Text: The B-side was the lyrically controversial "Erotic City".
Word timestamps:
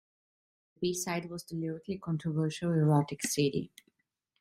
The 0.73 0.79
B-side 0.79 1.29
was 1.29 1.43
the 1.43 1.53
lyrically 1.55 1.99
controversial 1.99 2.71
"Erotic 2.71 3.21
City". 3.21 3.69